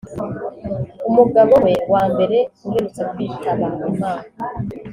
[1.09, 4.27] umugabo we wa mbere uherutse kwitaba Imana